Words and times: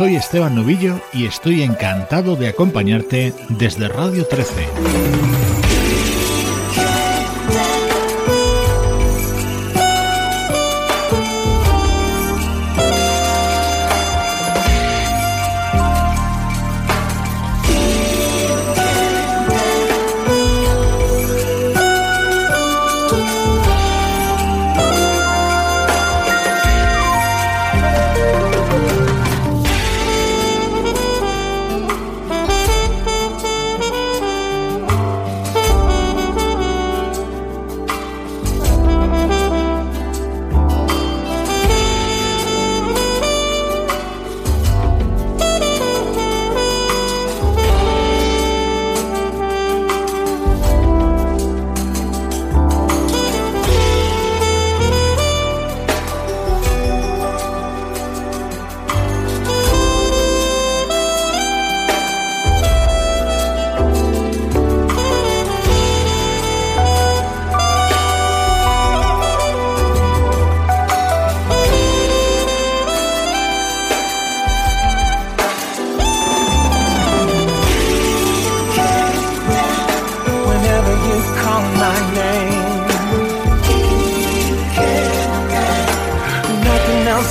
Soy 0.00 0.16
Esteban 0.16 0.54
Novillo 0.54 0.98
y 1.12 1.26
estoy 1.26 1.62
encantado 1.62 2.34
de 2.34 2.48
acompañarte 2.48 3.34
desde 3.50 3.86
Radio 3.86 4.26
13. 4.26 4.66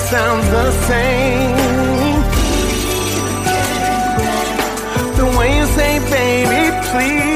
Sounds 0.09 0.49
the 0.49 0.71
same. 0.87 1.55
The 5.17 5.37
way 5.37 5.57
you 5.57 5.65
say, 5.67 5.99
baby, 6.09 6.87
please. 6.89 7.28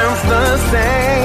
Sounds 0.00 0.22
the 0.22 0.56
same. 0.70 1.19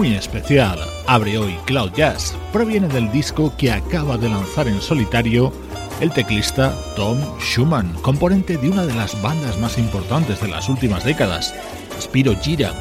Muy 0.00 0.14
especial. 0.14 0.78
Abre 1.06 1.36
hoy 1.36 1.58
Cloud 1.66 1.92
Jazz. 1.92 2.34
Proviene 2.54 2.88
del 2.88 3.12
disco 3.12 3.52
que 3.58 3.70
acaba 3.70 4.16
de 4.16 4.30
lanzar 4.30 4.66
en 4.66 4.80
solitario 4.80 5.52
el 6.00 6.10
teclista 6.10 6.74
Tom 6.96 7.18
Schumann, 7.38 7.92
componente 8.00 8.56
de 8.56 8.70
una 8.70 8.86
de 8.86 8.94
las 8.94 9.20
bandas 9.20 9.58
más 9.58 9.76
importantes 9.76 10.40
de 10.40 10.48
las 10.48 10.70
últimas 10.70 11.04
décadas, 11.04 11.54
Spiro 12.00 12.34
Gira. 12.40 12.72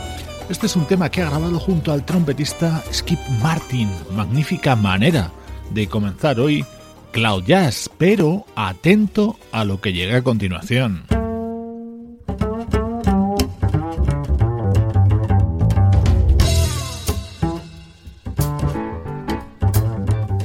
Este 0.48 0.68
es 0.68 0.78
un 0.78 0.86
tema 0.86 1.12
que 1.12 1.22
ha 1.22 1.30
grabado 1.30 1.60
junto 1.60 1.92
al 1.92 2.06
trompetista 2.06 2.82
Skip 2.90 3.20
Martin. 3.44 3.92
Magnífica 4.16 4.78
manera 4.78 5.30
de 5.72 5.88
comenzar 5.88 6.40
hoy 6.40 6.64
Cloud 7.12 7.44
Jazz, 7.44 7.90
pero 7.98 8.46
atento 8.56 9.36
a 9.52 9.66
lo 9.66 9.82
que 9.82 9.92
llega 9.92 10.20
a 10.20 10.24
continuación. 10.24 11.09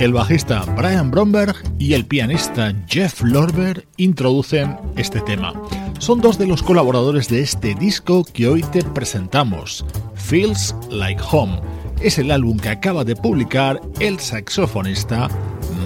El 0.05 0.13
bajista 0.13 0.67
Brian 0.77 1.11
Bromberg 1.11 1.57
y 1.79 1.95
el 1.95 2.05
pianista 2.05 2.75
Jeff 2.87 3.23
Lorber 3.23 3.89
introducen 3.97 4.77
este 4.97 5.23
tema. 5.23 5.55
Son 5.99 6.21
dos 6.21 6.37
de 6.37 6.47
los 6.47 6.63
colaboradores 6.63 7.31
de 7.31 7.41
este 7.41 7.75
disco 7.75 8.23
que 8.23 8.47
hoy 8.47 8.63
te 8.65 8.85
presentamos. 8.85 9.83
Feels 10.15 10.75
Like 10.91 11.23
Home 11.33 11.59
es 12.03 12.19
el 12.19 12.33
álbum 12.33 12.59
que 12.59 12.69
acaba 12.69 13.03
de 13.03 13.17
publicar 13.17 13.81
el 13.99 14.21
saxofonista 14.21 15.31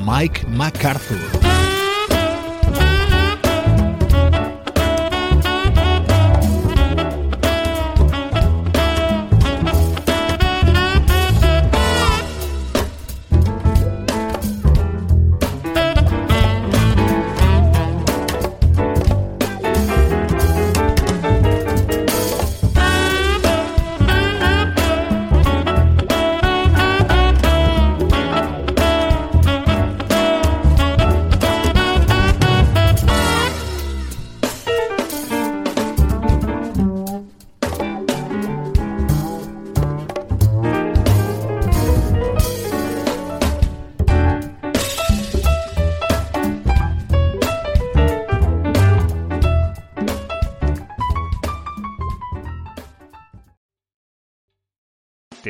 Mike 0.05 0.49
MacArthur. 0.49 1.58